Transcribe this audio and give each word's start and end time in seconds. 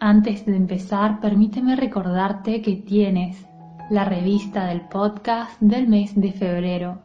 antes 0.00 0.44
de 0.44 0.56
empezar, 0.56 1.20
permíteme 1.20 1.76
recordarte 1.76 2.60
que 2.62 2.76
tienes 2.76 3.46
la 3.90 4.04
revista 4.04 4.66
del 4.66 4.82
podcast 4.88 5.60
del 5.60 5.88
mes 5.88 6.14
de 6.20 6.32
febrero, 6.32 7.02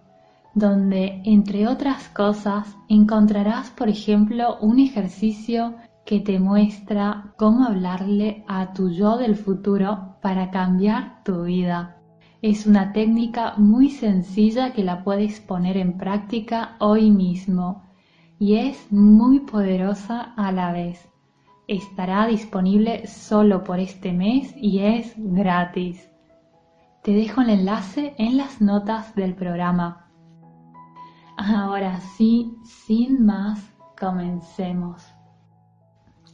donde, 0.53 1.21
entre 1.25 1.67
otras 1.67 2.09
cosas, 2.09 2.75
encontrarás, 2.89 3.69
por 3.69 3.88
ejemplo, 3.88 4.57
un 4.59 4.80
ejercicio 4.80 5.75
que 6.05 6.19
te 6.19 6.39
muestra 6.39 7.33
cómo 7.38 7.66
hablarle 7.66 8.43
a 8.47 8.73
tu 8.73 8.89
yo 8.89 9.17
del 9.17 9.35
futuro 9.35 10.17
para 10.21 10.49
cambiar 10.49 11.23
tu 11.23 11.44
vida. 11.44 11.97
Es 12.41 12.66
una 12.66 12.91
técnica 12.91 13.53
muy 13.58 13.89
sencilla 13.89 14.73
que 14.73 14.83
la 14.83 15.03
puedes 15.03 15.39
poner 15.39 15.77
en 15.77 15.97
práctica 15.97 16.75
hoy 16.80 17.11
mismo 17.11 17.83
y 18.39 18.55
es 18.55 18.91
muy 18.91 19.41
poderosa 19.41 20.33
a 20.35 20.52
la 20.52 20.71
vez 20.73 21.10
estará 21.71 22.27
disponible 22.27 23.07
solo 23.07 23.63
por 23.63 23.80
este 23.80 24.11
mes 24.11 24.53
y 24.57 24.80
es 24.80 25.13
gratis. 25.16 26.11
Te 27.02 27.13
dejo 27.13 27.41
el 27.41 27.49
enlace 27.49 28.13
en 28.17 28.38
las 28.38 28.61
notas 28.61 29.16
del 29.16 29.36
programa. 29.36 30.11
Ahora 31.38 31.99
sí, 32.02 32.53
sin 32.64 33.25
más, 33.25 33.73
comencemos. 33.97 35.02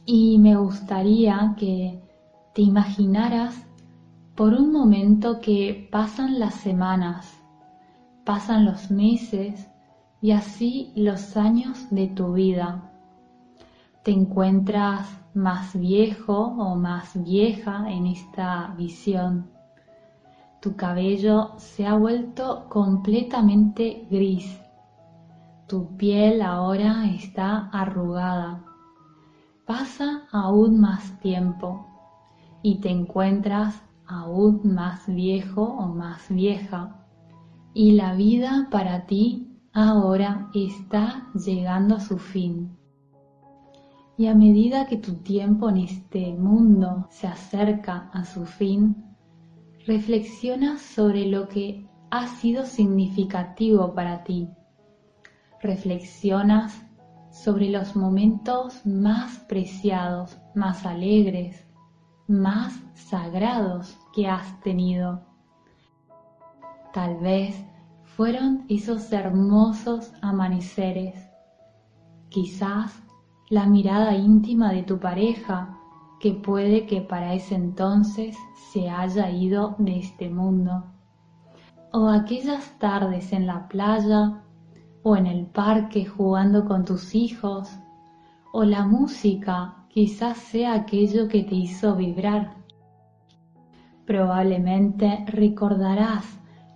Y 0.04 0.38
me 0.38 0.56
gustaría 0.56 1.54
que 1.56 2.02
te 2.54 2.62
imaginaras 2.62 3.64
por 4.34 4.54
un 4.54 4.72
momento 4.72 5.40
que 5.40 5.88
pasan 5.92 6.40
las 6.40 6.54
semanas, 6.54 7.40
pasan 8.24 8.64
los 8.64 8.90
meses 8.90 9.68
y 10.20 10.32
así 10.32 10.92
los 10.96 11.36
años 11.36 11.86
de 11.90 12.08
tu 12.08 12.32
vida. 12.32 12.88
Te 14.02 14.12
encuentras 14.12 15.06
más 15.34 15.78
viejo 15.78 16.36
o 16.36 16.76
más 16.76 17.22
vieja 17.22 17.90
en 17.90 18.06
esta 18.06 18.74
visión. 18.76 19.50
Tu 20.60 20.74
cabello 20.74 21.52
se 21.56 21.86
ha 21.86 21.94
vuelto 21.94 22.68
completamente 22.68 24.06
gris. 24.10 24.60
Tu 25.68 25.96
piel 25.96 26.42
ahora 26.42 27.04
está 27.06 27.68
arrugada. 27.68 28.64
Pasa 29.66 30.22
aún 30.32 30.80
más 30.80 31.20
tiempo 31.20 31.86
y 32.62 32.80
te 32.80 32.88
encuentras 32.88 33.82
aún 34.06 34.60
más 34.64 35.06
viejo 35.06 35.62
o 35.62 35.86
más 35.88 36.28
vieja. 36.30 37.04
Y 37.74 37.92
la 37.92 38.14
vida 38.14 38.68
para 38.70 39.06
ti 39.06 39.60
ahora 39.72 40.50
está 40.54 41.28
llegando 41.34 41.96
a 41.96 42.00
su 42.00 42.18
fin. 42.18 42.77
Y 44.18 44.26
a 44.26 44.34
medida 44.34 44.86
que 44.86 44.96
tu 44.96 45.14
tiempo 45.22 45.70
en 45.70 45.76
este 45.76 46.34
mundo 46.34 47.06
se 47.08 47.28
acerca 47.28 48.10
a 48.12 48.24
su 48.24 48.46
fin, 48.46 48.96
reflexiona 49.86 50.76
sobre 50.76 51.26
lo 51.26 51.46
que 51.46 51.88
ha 52.10 52.26
sido 52.26 52.66
significativo 52.66 53.94
para 53.94 54.24
ti. 54.24 54.48
Reflexionas 55.62 56.82
sobre 57.30 57.70
los 57.70 57.94
momentos 57.94 58.84
más 58.84 59.38
preciados, 59.48 60.36
más 60.52 60.84
alegres, 60.84 61.64
más 62.26 62.74
sagrados 62.94 63.96
que 64.12 64.26
has 64.26 64.60
tenido. 64.62 65.24
Tal 66.92 67.18
vez 67.18 67.54
fueron 68.02 68.64
esos 68.68 69.12
hermosos 69.12 70.10
amaneceres, 70.22 71.14
quizás 72.30 73.00
la 73.50 73.64
mirada 73.64 74.14
íntima 74.14 74.72
de 74.72 74.82
tu 74.82 74.98
pareja, 74.98 75.78
que 76.20 76.32
puede 76.32 76.86
que 76.86 77.00
para 77.00 77.32
ese 77.32 77.54
entonces 77.54 78.36
se 78.72 78.90
haya 78.90 79.30
ido 79.30 79.74
de 79.78 80.00
este 80.00 80.28
mundo. 80.28 80.84
O 81.92 82.08
aquellas 82.08 82.78
tardes 82.78 83.32
en 83.32 83.46
la 83.46 83.66
playa 83.68 84.42
o 85.02 85.16
en 85.16 85.26
el 85.26 85.46
parque 85.46 86.04
jugando 86.04 86.66
con 86.66 86.84
tus 86.84 87.14
hijos. 87.14 87.70
O 88.52 88.64
la 88.64 88.84
música 88.84 89.86
quizás 89.88 90.36
sea 90.36 90.74
aquello 90.74 91.28
que 91.28 91.42
te 91.44 91.54
hizo 91.54 91.96
vibrar. 91.96 92.56
Probablemente 94.06 95.24
recordarás 95.26 96.24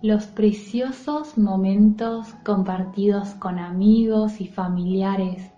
los 0.01 0.25
preciosos 0.25 1.37
momentos 1.37 2.33
compartidos 2.43 3.29
con 3.35 3.59
amigos 3.59 4.41
y 4.41 4.47
familiares 4.47 5.52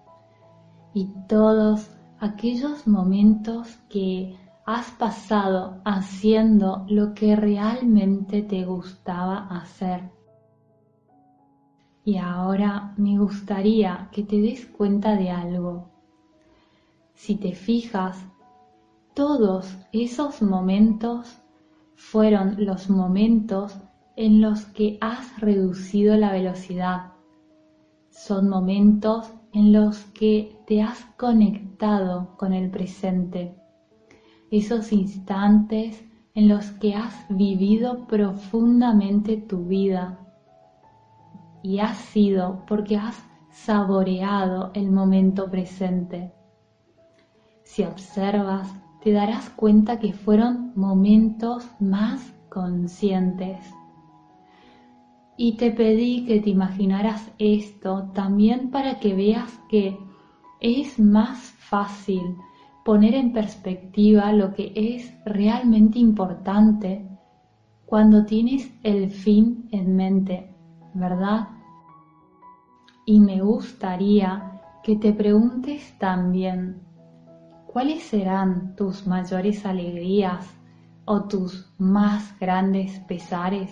y 0.96 1.10
todos 1.28 1.90
aquellos 2.20 2.88
momentos 2.88 3.78
que 3.90 4.38
has 4.66 4.90
pasado 4.92 5.82
haciendo 5.84 6.86
lo 6.88 7.14
que 7.14 7.36
realmente 7.36 8.42
te 8.42 8.64
gustaba 8.64 9.46
hacer. 9.50 10.10
Y 12.06 12.18
ahora 12.18 12.94
me 12.96 13.18
gustaría 13.18 14.10
que 14.14 14.24
te 14.24 14.40
des 14.40 14.66
cuenta 14.68 15.18
de 15.18 15.30
algo. 15.32 15.90
Si 17.14 17.36
te 17.36 17.52
fijas, 17.52 18.18
todos 19.14 19.76
esos 19.92 20.42
momentos 20.42 21.42
fueron 21.96 22.66
los 22.66 22.90
momentos 22.90 23.78
en 24.16 24.40
los 24.40 24.64
que 24.68 24.98
has 25.02 25.42
reducido 25.42 26.16
la 26.16 26.32
velocidad. 26.32 27.12
Son 28.12 28.48
momentos 28.48 29.30
en 29.56 29.72
los 29.72 30.04
que 30.08 30.62
te 30.68 30.82
has 30.82 31.00
conectado 31.16 32.36
con 32.36 32.52
el 32.52 32.70
presente, 32.70 33.56
esos 34.52 34.92
instantes 34.92 36.04
en 36.34 36.50
los 36.50 36.72
que 36.72 36.94
has 36.94 37.26
vivido 37.30 38.06
profundamente 38.06 39.38
tu 39.38 39.64
vida. 39.64 40.20
Y 41.64 41.80
has 41.80 41.98
sido 41.98 42.66
porque 42.68 42.98
has 42.98 43.16
saboreado 43.50 44.72
el 44.74 44.92
momento 44.92 45.50
presente. 45.50 46.34
Si 47.64 47.84
observas, 47.84 48.70
te 49.02 49.14
darás 49.14 49.50
cuenta 49.52 50.00
que 50.00 50.12
fueron 50.12 50.74
momentos 50.76 51.66
más 51.80 52.34
conscientes 52.50 53.66
y 55.38 55.58
te 55.58 55.72
pedí 55.72 56.26
que 56.26 56.40
te 56.40 56.50
imaginaras 56.50 57.32
esto 57.40 58.10
también 58.14 58.72
para 58.72 59.00
que 59.00 59.14
veas 59.14 59.60
que 59.70 59.98
es 60.62 61.00
más 61.00 61.38
fácil 61.58 62.38
poner 62.86 63.16
en 63.16 63.34
perspectiva 63.34 64.32
lo 64.32 64.54
que 64.54 64.72
es 64.76 65.14
realmente 65.26 66.00
importante 66.00 67.06
cuando 67.86 68.26
tienes 68.26 68.72
el 68.84 69.10
fin 69.10 69.68
en 69.72 69.96
mente, 69.96 70.56
¿verdad? 70.94 71.50
Y 73.06 73.20
me 73.20 73.42
gustaría 73.42 74.62
que 74.84 74.96
te 74.96 75.14
preguntes 75.14 75.98
también, 76.00 76.82
¿cuáles 77.68 78.04
serán 78.04 78.76
tus 78.76 79.06
mayores 79.06 79.66
alegrías 79.66 80.48
o 81.06 81.24
tus 81.24 81.74
más 81.78 82.38
grandes 82.40 83.00
pesares? 83.02 83.72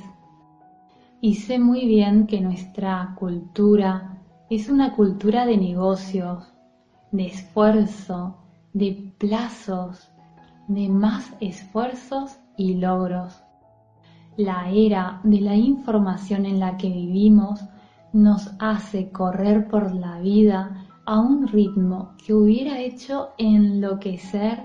Y 1.24 1.36
sé 1.36 1.58
muy 1.58 1.86
bien 1.86 2.28
que 2.28 2.42
nuestra 2.42 3.16
cultura 3.18 4.22
es 4.50 4.68
una 4.68 4.94
cultura 4.94 5.46
de 5.46 5.56
negocios, 5.56 6.52
de 7.14 7.28
esfuerzo, 7.28 8.40
de 8.74 9.14
plazos, 9.20 10.12
de 10.68 10.90
más 10.90 11.34
esfuerzos 11.40 12.40
y 12.58 12.74
logros. 12.74 13.42
La 14.36 14.70
era 14.70 15.22
de 15.24 15.40
la 15.40 15.56
información 15.56 16.46
en 16.46 16.60
la 16.60 16.76
que 16.76 16.90
vivimos 16.90 17.62
nos 18.12 18.52
hace 18.60 19.10
correr 19.10 19.70
por 19.70 19.96
la 19.96 20.20
vida 20.20 20.86
a 21.06 21.22
un 21.22 21.48
ritmo 21.48 22.18
que 22.18 22.34
hubiera 22.34 22.80
hecho 22.80 23.30
enloquecer 23.38 24.62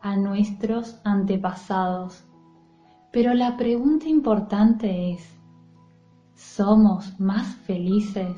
a 0.00 0.16
nuestros 0.16 1.00
antepasados. 1.04 2.24
Pero 3.12 3.34
la 3.34 3.56
pregunta 3.56 4.08
importante 4.08 5.12
es, 5.12 5.41
somos 6.42 7.18
más 7.18 7.46
felices. 7.66 8.36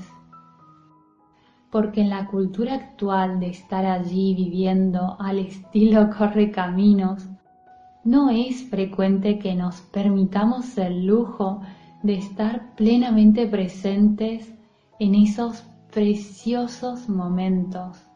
Porque 1.71 2.03
en 2.03 2.11
la 2.11 2.27
cultura 2.27 2.75
actual 2.75 3.41
de 3.41 3.49
estar 3.49 3.85
allí 3.85 4.35
viviendo 4.35 5.17
al 5.19 5.39
estilo 5.39 6.11
corre 6.19 6.51
caminos, 6.51 7.27
no 8.05 8.31
es 8.31 8.69
frecuente 8.69 9.39
que 9.39 9.55
nos 9.55 9.81
permitamos 9.81 10.77
el 10.77 11.07
lujo 11.07 11.63
de 12.03 12.19
estar 12.19 12.75
plenamente 12.75 13.47
presentes 13.47 14.55
en 15.01 15.15
esos 15.15 15.65
preciosos 15.91 17.09
momentos. 17.09 18.07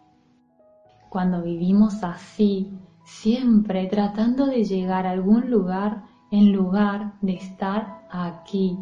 Cuando 1.08 1.42
vivimos 1.42 2.04
así, 2.04 2.70
siempre 3.04 3.86
tratando 3.86 4.46
de 4.46 4.64
llegar 4.64 5.06
a 5.06 5.12
algún 5.12 5.50
lugar 5.50 6.04
en 6.30 6.52
lugar 6.52 7.14
de 7.22 7.34
estar 7.34 8.06
aquí. 8.10 8.78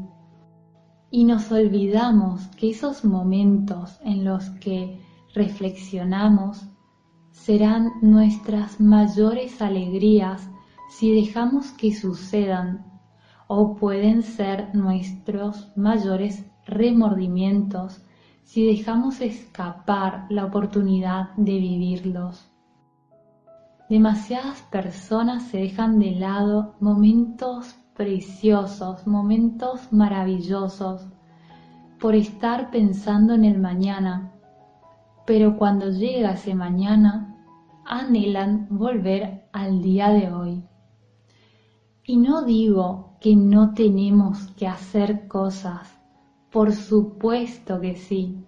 Y 1.10 1.24
nos 1.24 1.52
olvidamos 1.52 2.46
que 2.58 2.70
esos 2.70 3.04
momentos 3.04 3.98
en 4.02 4.24
los 4.24 4.50
que 4.50 5.00
reflexionamos 5.34 6.66
serán 7.30 7.92
nuestras 8.02 8.80
mayores 8.80 9.62
alegrías 9.62 10.48
si 10.88 11.14
dejamos 11.14 11.70
que 11.72 11.94
sucedan 11.94 12.84
o 13.46 13.76
pueden 13.76 14.22
ser 14.22 14.74
nuestros 14.74 15.70
mayores 15.76 16.44
remordimientos 16.66 18.02
si 18.42 18.64
dejamos 18.64 19.20
escapar 19.20 20.26
la 20.30 20.44
oportunidad 20.44 21.34
de 21.36 21.58
vivirlos. 21.58 22.50
Demasiadas 23.88 24.62
personas 24.62 25.44
se 25.44 25.58
dejan 25.58 25.98
de 25.98 26.12
lado 26.12 26.74
momentos 26.80 27.76
preciosos, 27.96 29.06
momentos 29.06 29.92
maravillosos, 29.92 31.06
por 31.98 32.14
estar 32.14 32.70
pensando 32.70 33.34
en 33.34 33.44
el 33.44 33.58
mañana, 33.58 34.32
pero 35.26 35.56
cuando 35.56 35.90
llega 35.90 36.32
ese 36.32 36.54
mañana, 36.54 37.34
anhelan 37.84 38.68
volver 38.70 39.48
al 39.52 39.82
día 39.82 40.10
de 40.10 40.30
hoy. 40.30 40.64
Y 42.04 42.18
no 42.18 42.44
digo 42.44 43.16
que 43.20 43.34
no 43.34 43.72
tenemos 43.74 44.48
que 44.52 44.66
hacer 44.66 45.26
cosas, 45.26 45.98
por 46.52 46.72
supuesto 46.72 47.80
que 47.80 47.96
sí. 47.96 48.44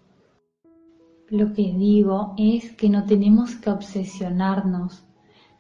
Lo 1.28 1.52
que 1.52 1.72
digo 1.72 2.34
es 2.36 2.72
que 2.72 2.88
no 2.88 3.04
tenemos 3.04 3.56
que 3.56 3.70
obsesionarnos 3.70 5.07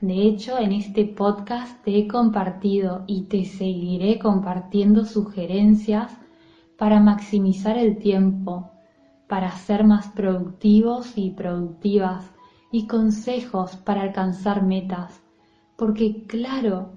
de 0.00 0.22
hecho, 0.22 0.56
en 0.58 0.70
este 0.70 1.06
podcast 1.06 1.82
te 1.82 1.98
he 1.98 2.06
compartido 2.06 3.02
y 3.08 3.22
te 3.22 3.44
seguiré 3.44 4.20
compartiendo 4.20 5.04
sugerencias 5.04 6.16
para 6.78 7.00
maximizar 7.00 7.76
el 7.76 7.98
tiempo, 7.98 8.70
para 9.26 9.50
ser 9.50 9.82
más 9.82 10.06
productivos 10.06 11.18
y 11.18 11.30
productivas 11.30 12.30
y 12.70 12.86
consejos 12.86 13.74
para 13.76 14.02
alcanzar 14.02 14.62
metas. 14.62 15.20
Porque 15.76 16.24
claro 16.28 16.92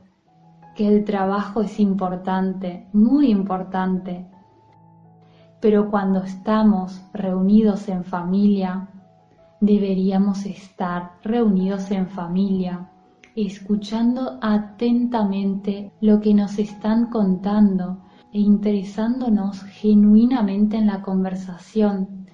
que 0.76 0.88
el 0.88 1.04
trabajo 1.04 1.64
es 1.64 1.80
importante, 1.80 2.88
muy 2.94 3.32
importante. 3.32 4.28
Pero 5.60 5.90
cuando 5.90 6.20
estamos 6.22 7.02
reunidos 7.14 7.90
en 7.90 8.04
familia, 8.04 8.90
deberíamos 9.62 10.46
estar 10.48 11.20
reunidos 11.24 11.92
en 11.92 12.08
familia, 12.08 12.90
escuchando 13.36 14.40
atentamente 14.42 15.94
lo 16.02 16.20
que 16.20 16.34
nos 16.34 16.58
están 16.60 17.12
contando 17.12 18.02
e 18.34 18.40
interesándonos 18.40 19.64
genuinamente 19.64 20.78
en 20.78 20.88
la 20.88 21.02
conversación 21.04 22.28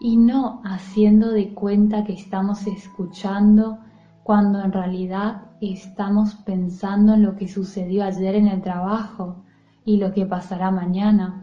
y 0.00 0.18
no 0.18 0.60
haciendo 0.64 1.30
de 1.30 1.54
cuenta 1.54 2.04
que 2.04 2.12
estamos 2.12 2.66
escuchando 2.66 3.78
cuando 4.22 4.62
en 4.62 4.72
realidad 4.72 5.50
estamos 5.60 6.34
pensando 6.34 7.14
en 7.14 7.22
lo 7.22 7.36
que 7.36 7.48
sucedió 7.48 8.04
ayer 8.04 8.34
en 8.34 8.48
el 8.48 8.60
trabajo 8.60 9.44
y 9.84 9.96
lo 9.96 10.12
que 10.12 10.26
pasará 10.26 10.70
mañana. 10.70 11.40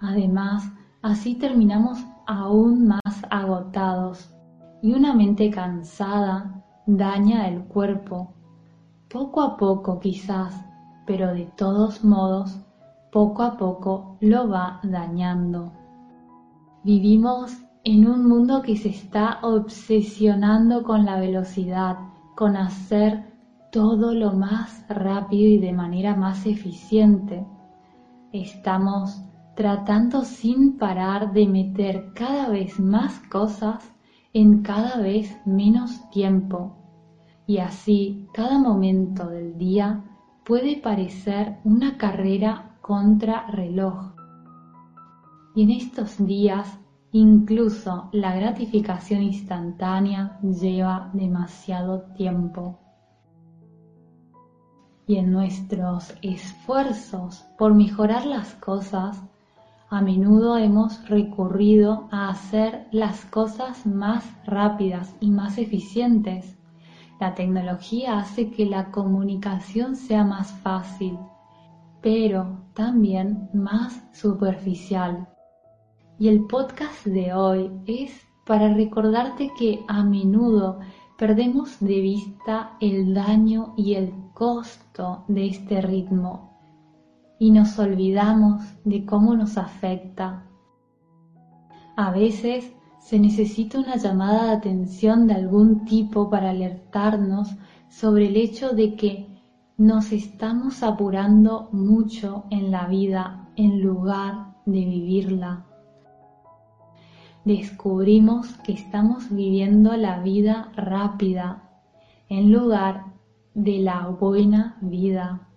Además, 0.00 0.70
así 1.02 1.34
terminamos 1.34 2.04
aún 2.30 2.86
más 2.86 3.24
agotados 3.28 4.32
y 4.82 4.92
una 4.92 5.14
mente 5.14 5.50
cansada 5.50 6.62
daña 6.86 7.48
el 7.48 7.64
cuerpo, 7.64 8.34
poco 9.10 9.42
a 9.42 9.56
poco 9.56 9.98
quizás, 9.98 10.54
pero 11.06 11.34
de 11.34 11.46
todos 11.56 12.04
modos, 12.04 12.56
poco 13.10 13.42
a 13.42 13.56
poco 13.56 14.16
lo 14.20 14.48
va 14.48 14.78
dañando. 14.84 15.72
Vivimos 16.84 17.52
en 17.82 18.08
un 18.08 18.28
mundo 18.28 18.62
que 18.62 18.76
se 18.76 18.90
está 18.90 19.40
obsesionando 19.42 20.84
con 20.84 21.04
la 21.04 21.18
velocidad, 21.18 21.96
con 22.36 22.56
hacer 22.56 23.24
todo 23.72 24.14
lo 24.14 24.34
más 24.34 24.84
rápido 24.88 25.48
y 25.48 25.58
de 25.58 25.72
manera 25.72 26.14
más 26.14 26.46
eficiente. 26.46 27.44
Estamos 28.32 29.20
tratando 29.60 30.24
sin 30.24 30.78
parar 30.78 31.34
de 31.34 31.46
meter 31.46 32.14
cada 32.14 32.48
vez 32.48 32.80
más 32.80 33.20
cosas 33.28 33.92
en 34.32 34.62
cada 34.62 34.96
vez 35.02 35.36
menos 35.44 36.08
tiempo. 36.08 36.78
Y 37.46 37.58
así 37.58 38.26
cada 38.32 38.58
momento 38.58 39.28
del 39.28 39.58
día 39.58 40.02
puede 40.46 40.78
parecer 40.78 41.58
una 41.62 41.98
carrera 41.98 42.78
contra 42.80 43.48
reloj. 43.48 44.14
Y 45.54 45.64
en 45.64 45.72
estos 45.72 46.16
días 46.24 46.78
incluso 47.12 48.08
la 48.12 48.34
gratificación 48.34 49.20
instantánea 49.20 50.40
lleva 50.40 51.10
demasiado 51.12 52.00
tiempo. 52.14 52.78
Y 55.06 55.16
en 55.16 55.30
nuestros 55.30 56.14
esfuerzos 56.22 57.44
por 57.58 57.74
mejorar 57.74 58.24
las 58.24 58.54
cosas, 58.54 59.22
a 59.90 60.00
menudo 60.02 60.56
hemos 60.56 61.08
recurrido 61.08 62.08
a 62.12 62.28
hacer 62.28 62.86
las 62.92 63.24
cosas 63.24 63.84
más 63.86 64.24
rápidas 64.46 65.16
y 65.20 65.32
más 65.32 65.58
eficientes. 65.58 66.56
La 67.20 67.34
tecnología 67.34 68.18
hace 68.18 68.52
que 68.52 68.66
la 68.66 68.92
comunicación 68.92 69.96
sea 69.96 70.22
más 70.22 70.52
fácil, 70.52 71.18
pero 72.00 72.60
también 72.72 73.50
más 73.52 74.00
superficial. 74.12 75.28
Y 76.20 76.28
el 76.28 76.46
podcast 76.46 77.04
de 77.04 77.34
hoy 77.34 77.72
es 77.86 78.12
para 78.46 78.72
recordarte 78.72 79.50
que 79.58 79.80
a 79.88 80.04
menudo 80.04 80.78
perdemos 81.18 81.80
de 81.80 82.00
vista 82.00 82.76
el 82.80 83.12
daño 83.12 83.74
y 83.76 83.94
el 83.94 84.14
costo 84.34 85.24
de 85.26 85.48
este 85.48 85.80
ritmo 85.80 86.49
y 87.40 87.50
nos 87.50 87.78
olvidamos 87.78 88.62
de 88.84 89.06
cómo 89.06 89.34
nos 89.34 89.56
afecta. 89.56 90.44
A 91.96 92.10
veces 92.10 92.70
se 93.00 93.18
necesita 93.18 93.80
una 93.80 93.96
llamada 93.96 94.44
de 94.44 94.56
atención 94.58 95.26
de 95.26 95.34
algún 95.34 95.86
tipo 95.86 96.28
para 96.28 96.50
alertarnos 96.50 97.56
sobre 97.88 98.28
el 98.28 98.36
hecho 98.36 98.74
de 98.74 98.94
que 98.94 99.26
nos 99.78 100.12
estamos 100.12 100.82
apurando 100.82 101.70
mucho 101.72 102.44
en 102.50 102.70
la 102.70 102.86
vida 102.86 103.48
en 103.56 103.80
lugar 103.82 104.54
de 104.66 104.84
vivirla. 104.84 105.64
Descubrimos 107.46 108.48
que 108.58 108.72
estamos 108.72 109.30
viviendo 109.30 109.96
la 109.96 110.20
vida 110.20 110.72
rápida 110.76 111.70
en 112.28 112.52
lugar 112.52 113.06
de 113.54 113.78
la 113.78 114.08
buena 114.08 114.76
vida. 114.82 115.49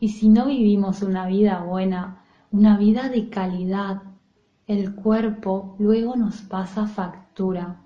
Y 0.00 0.08
si 0.08 0.30
no 0.30 0.46
vivimos 0.46 1.02
una 1.02 1.26
vida 1.26 1.62
buena, 1.62 2.24
una 2.50 2.78
vida 2.78 3.10
de 3.10 3.28
calidad, 3.28 4.02
el 4.66 4.94
cuerpo 4.94 5.76
luego 5.78 6.16
nos 6.16 6.40
pasa 6.40 6.86
factura. 6.86 7.82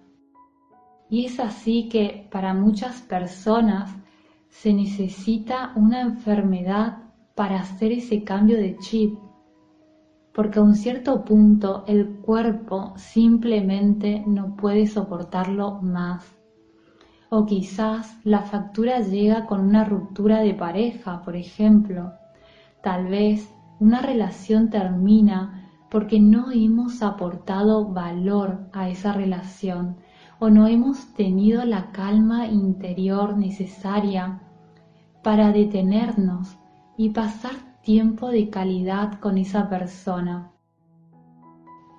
Y 1.11 1.27
es 1.27 1.41
así 1.41 1.89
que 1.89 2.29
para 2.31 2.55
muchas 2.55 3.03
personas 3.03 3.91
se 4.49 4.73
necesita 4.73 5.73
una 5.75 6.03
enfermedad 6.03 6.99
para 7.35 7.61
hacer 7.61 7.91
ese 7.91 8.23
cambio 8.23 8.59
de 8.59 8.79
chip, 8.79 9.19
porque 10.33 10.61
a 10.61 10.63
un 10.63 10.77
cierto 10.77 11.25
punto 11.25 11.85
el 11.89 12.21
cuerpo 12.21 12.95
simplemente 12.97 14.23
no 14.25 14.55
puede 14.55 14.87
soportarlo 14.87 15.81
más. 15.83 16.25
O 17.37 17.47
quizás 17.47 18.17
la 18.23 18.43
factura 18.43 19.01
llega 19.01 19.47
con 19.47 19.59
una 19.59 19.85
ruptura 19.85 20.39
de 20.39 20.55
pareja, 20.55 21.21
por 21.23 21.35
ejemplo. 21.35 22.13
Tal 22.81 23.09
vez 23.09 23.53
una 23.81 24.01
relación 24.01 24.71
termina 24.71 25.69
porque 25.91 26.21
no 26.21 26.53
hemos 26.53 27.03
aportado 27.03 27.93
valor 27.93 28.69
a 28.73 28.89
esa 28.89 29.15
relación 29.15 29.97
o 30.39 30.49
no 30.49 30.69
hemos 30.69 31.13
tenido 31.15 31.65
la 31.65 31.91
calma 31.91 32.47
interior 32.47 33.37
necesaria 33.37 34.41
para 35.25 35.51
detenernos 35.51 36.57
y 36.97 37.11
pasar 37.11 37.57
tiempo 37.83 38.29
de 38.29 38.49
calidad 38.49 39.19
con 39.19 39.39
esa 39.39 39.69
persona. 39.69 40.53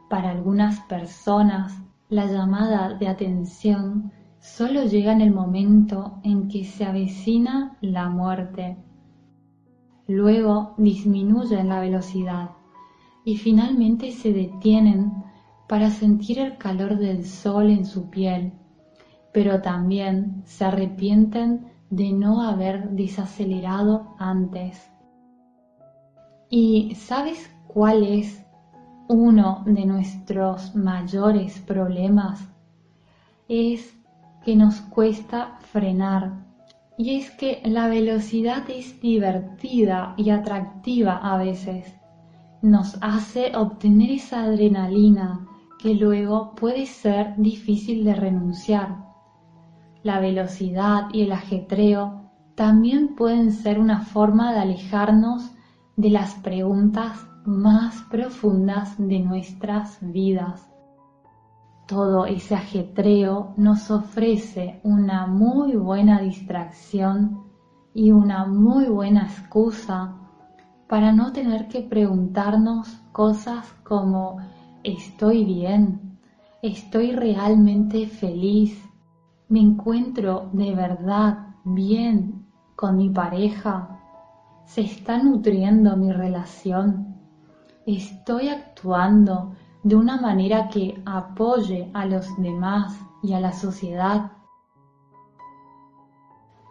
Para 0.09 0.29
algunas 0.29 0.79
personas, 0.79 1.77
la 2.07 2.25
llamada 2.25 2.93
de 2.93 3.09
atención 3.09 4.13
solo 4.45 4.83
llega 4.83 5.11
en 5.11 5.21
el 5.21 5.31
momento 5.31 6.19
en 6.23 6.47
que 6.47 6.63
se 6.63 6.85
avecina 6.85 7.77
la 7.81 8.09
muerte. 8.09 8.77
Luego 10.07 10.75
disminuyen 10.77 11.67
la 11.67 11.79
velocidad 11.79 12.51
y 13.25 13.37
finalmente 13.37 14.11
se 14.11 14.31
detienen 14.31 15.11
para 15.67 15.89
sentir 15.89 16.37
el 16.37 16.57
calor 16.57 16.99
del 16.99 17.25
sol 17.25 17.71
en 17.71 17.85
su 17.85 18.09
piel, 18.11 18.53
pero 19.33 19.61
también 19.61 20.43
se 20.45 20.63
arrepienten 20.63 21.65
de 21.89 22.11
no 22.11 22.43
haber 22.43 22.91
desacelerado 22.91 24.15
antes. 24.19 24.91
¿Y 26.51 26.93
sabes 26.95 27.51
cuál 27.67 28.03
es 28.03 28.45
uno 29.09 29.63
de 29.65 29.85
nuestros 29.87 30.75
mayores 30.75 31.59
problemas? 31.61 32.47
Es 33.49 33.95
que 34.45 34.55
nos 34.55 34.79
cuesta 34.79 35.57
frenar. 35.71 36.45
Y 36.97 37.17
es 37.17 37.31
que 37.31 37.61
la 37.65 37.87
velocidad 37.87 38.69
es 38.69 39.01
divertida 39.01 40.13
y 40.17 40.29
atractiva 40.29 41.17
a 41.17 41.37
veces. 41.37 41.93
Nos 42.61 42.97
hace 43.01 43.55
obtener 43.55 44.11
esa 44.11 44.43
adrenalina 44.43 45.47
que 45.79 45.95
luego 45.95 46.53
puede 46.55 46.85
ser 46.85 47.35
difícil 47.37 48.05
de 48.05 48.15
renunciar. 48.15 49.03
La 50.03 50.19
velocidad 50.19 51.07
y 51.11 51.23
el 51.23 51.31
ajetreo 51.31 52.31
también 52.53 53.15
pueden 53.15 53.51
ser 53.51 53.79
una 53.79 54.01
forma 54.01 54.53
de 54.53 54.59
alejarnos 54.59 55.51
de 55.97 56.11
las 56.11 56.35
preguntas 56.35 57.27
más 57.45 58.03
profundas 58.09 58.95
de 58.97 59.19
nuestras 59.19 59.97
vidas 60.01 60.75
todo 61.87 62.25
ese 62.25 62.55
ajetreo 62.55 63.53
nos 63.57 63.91
ofrece 63.91 64.79
una 64.83 65.27
muy 65.27 65.75
buena 65.75 66.21
distracción 66.21 67.43
y 67.93 68.11
una 68.11 68.45
muy 68.45 68.87
buena 68.87 69.23
excusa 69.23 70.15
para 70.87 71.11
no 71.11 71.31
tener 71.31 71.67
que 71.67 71.81
preguntarnos 71.81 72.87
cosas 73.11 73.71
como 73.83 74.37
¿estoy 74.83 75.45
bien? 75.45 76.17
¿Estoy 76.61 77.11
realmente 77.11 78.07
feliz? 78.07 78.83
¿Me 79.47 79.59
encuentro 79.59 80.49
de 80.53 80.73
verdad 80.73 81.55
bien 81.63 82.47
con 82.75 82.97
mi 82.97 83.09
pareja? 83.09 83.99
¿Se 84.65 84.81
está 84.81 85.21
nutriendo 85.21 85.95
mi 85.95 86.11
relación? 86.11 87.15
¿Estoy 87.85 88.49
actuando 88.49 89.53
de 89.85 89.95
una 89.95 90.19
manera 90.19 90.67
que 90.67 90.99
apoye 91.05 91.91
a 91.93 92.07
los 92.07 92.25
demás 92.41 92.99
y 93.21 93.33
a 93.33 93.39
la 93.39 93.53
sociedad. 93.53 94.31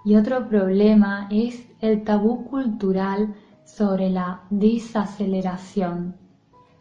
Y 0.05 0.17
otro 0.17 0.49
problema 0.49 1.29
es 1.31 1.65
el 1.79 2.03
tabú 2.03 2.45
cultural 2.47 3.37
sobre 3.65 4.11
la 4.11 4.43
desaceleración. 4.51 6.17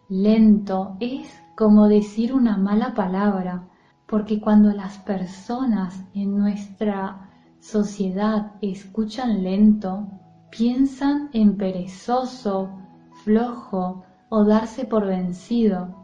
Lento 0.09 0.97
es 0.99 1.39
como 1.55 1.87
decir 1.87 2.33
una 2.33 2.57
mala 2.57 2.95
palabra, 2.95 3.69
porque 4.07 4.41
cuando 4.41 4.71
las 4.71 4.97
personas 4.97 6.03
en 6.15 6.35
nuestra 6.35 7.29
sociedad 7.59 8.53
escuchan 8.59 9.43
lento, 9.43 10.07
piensan 10.49 11.29
en 11.31 11.57
perezoso, 11.57 12.71
flojo 13.23 14.03
o 14.29 14.43
darse 14.45 14.85
por 14.85 15.05
vencido 15.05 16.02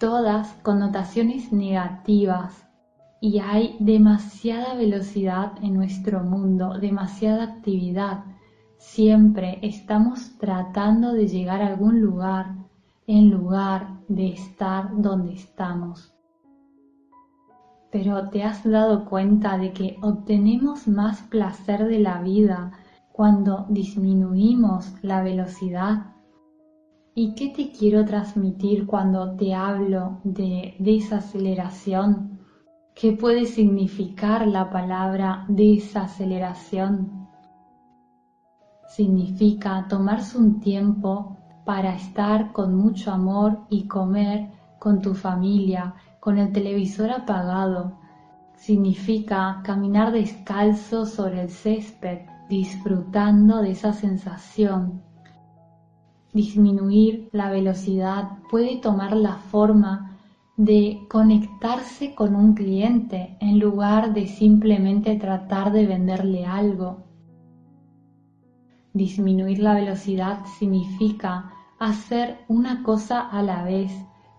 todas 0.00 0.54
connotaciones 0.62 1.52
negativas 1.52 2.66
y 3.20 3.38
hay 3.38 3.76
demasiada 3.80 4.74
velocidad 4.74 5.52
en 5.62 5.74
nuestro 5.74 6.24
mundo, 6.24 6.78
demasiada 6.80 7.44
actividad. 7.44 8.24
Siempre 8.78 9.58
estamos 9.60 10.38
tratando 10.38 11.12
de 11.12 11.28
llegar 11.28 11.60
a 11.60 11.66
algún 11.66 12.00
lugar 12.00 12.54
en 13.06 13.30
lugar 13.30 13.98
de 14.08 14.28
estar 14.32 14.88
donde 15.02 15.34
estamos. 15.34 16.14
Pero 17.92 18.30
¿te 18.30 18.42
has 18.42 18.64
dado 18.64 19.04
cuenta 19.04 19.58
de 19.58 19.74
que 19.74 19.98
obtenemos 20.00 20.88
más 20.88 21.20
placer 21.24 21.86
de 21.86 21.98
la 21.98 22.22
vida 22.22 22.72
cuando 23.12 23.66
disminuimos 23.68 24.94
la 25.02 25.22
velocidad? 25.22 26.09
¿Y 27.12 27.34
qué 27.34 27.48
te 27.48 27.72
quiero 27.72 28.04
transmitir 28.04 28.86
cuando 28.86 29.34
te 29.34 29.52
hablo 29.52 30.20
de 30.22 30.76
desaceleración? 30.78 32.38
¿Qué 32.94 33.12
puede 33.12 33.46
significar 33.46 34.46
la 34.46 34.70
palabra 34.70 35.44
desaceleración? 35.48 37.28
Significa 38.86 39.88
tomarse 39.88 40.38
un 40.38 40.60
tiempo 40.60 41.36
para 41.64 41.96
estar 41.96 42.52
con 42.52 42.76
mucho 42.76 43.10
amor 43.10 43.58
y 43.68 43.88
comer 43.88 44.48
con 44.78 45.02
tu 45.02 45.14
familia, 45.14 45.94
con 46.20 46.38
el 46.38 46.52
televisor 46.52 47.10
apagado. 47.10 47.98
Significa 48.54 49.62
caminar 49.64 50.12
descalzo 50.12 51.04
sobre 51.04 51.42
el 51.42 51.50
césped, 51.50 52.20
disfrutando 52.48 53.62
de 53.62 53.72
esa 53.72 53.92
sensación 53.92 55.09
disminuir 56.32 57.28
la 57.32 57.50
velocidad 57.50 58.38
puede 58.50 58.76
tomar 58.76 59.16
la 59.16 59.34
forma 59.34 60.18
de 60.56 61.06
conectarse 61.08 62.14
con 62.14 62.36
un 62.36 62.54
cliente 62.54 63.36
en 63.40 63.58
lugar 63.58 64.12
de 64.12 64.26
simplemente 64.26 65.16
tratar 65.16 65.72
de 65.72 65.86
venderle 65.86 66.44
algo. 66.44 67.04
Disminuir 68.92 69.58
la 69.60 69.74
velocidad 69.74 70.44
significa 70.58 71.50
hacer 71.78 72.38
una 72.48 72.82
cosa 72.82 73.20
a 73.20 73.42
la 73.42 73.64
vez 73.64 73.92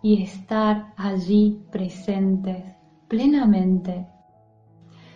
y 0.04 0.22
estar 0.22 0.94
allí 0.96 1.64
presentes 1.72 2.64
plenamente. 3.08 4.08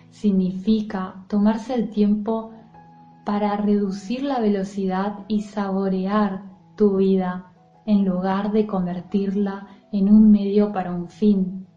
Significa 0.09 1.23
tomarse 1.27 1.75
el 1.75 1.89
tiempo 1.89 2.51
para 3.25 3.57
reducir 3.57 4.23
la 4.23 4.39
velocidad 4.39 5.19
y 5.27 5.41
saborear 5.41 6.54
tu 6.75 6.97
vida 6.97 7.51
en 7.85 8.05
lugar 8.05 8.51
de 8.51 8.65
convertirla 8.65 9.67
en 9.91 10.09
un 10.09 10.31
medio 10.31 10.71
para 10.71 10.93
un 10.93 11.07
fin. 11.07 11.67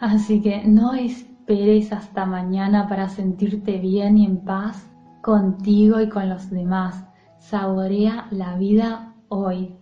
Así 0.00 0.40
que 0.40 0.64
no 0.64 0.94
esperes 0.94 1.92
hasta 1.92 2.24
mañana 2.24 2.88
para 2.88 3.08
sentirte 3.08 3.78
bien 3.78 4.18
y 4.18 4.26
en 4.26 4.44
paz 4.44 4.88
contigo 5.22 6.00
y 6.00 6.08
con 6.08 6.28
los 6.28 6.50
demás. 6.50 7.04
Saborea 7.38 8.28
la 8.30 8.56
vida 8.56 9.14
hoy. 9.28 9.74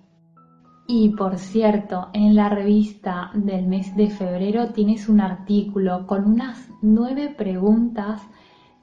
Y 0.88 1.10
por 1.10 1.38
cierto, 1.38 2.08
en 2.12 2.36
la 2.36 2.48
revista 2.48 3.30
del 3.34 3.66
mes 3.66 3.94
de 3.96 4.08
febrero 4.08 4.68
tienes 4.68 5.08
un 5.08 5.20
artículo 5.20 6.06
con 6.06 6.24
unas 6.24 6.70
nueve 6.80 7.34
preguntas 7.36 8.22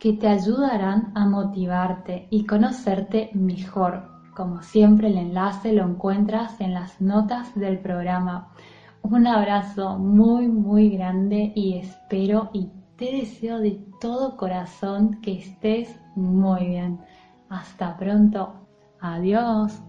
que 0.03 0.11
te 0.11 0.27
ayudarán 0.27 1.13
a 1.15 1.25
motivarte 1.25 2.27
y 2.29 2.45
conocerte 2.45 3.29
mejor. 3.31 4.03
Como 4.35 4.61
siempre, 4.61 5.07
el 5.07 5.17
enlace 5.17 5.71
lo 5.71 5.87
encuentras 5.87 6.59
en 6.59 6.73
las 6.73 6.99
notas 6.99 7.55
del 7.55 7.79
programa. 7.79 8.49
Un 9.01 9.27
abrazo 9.27 9.97
muy, 9.97 10.49
muy 10.49 10.89
grande 10.89 11.53
y 11.55 11.77
espero 11.77 12.49
y 12.51 12.69
te 12.97 13.13
deseo 13.13 13.59
de 13.59 13.79
todo 14.01 14.35
corazón 14.35 15.21
que 15.21 15.37
estés 15.37 15.97
muy 16.17 16.67
bien. 16.67 16.99
Hasta 17.47 17.95
pronto. 17.95 18.55
Adiós. 18.99 19.81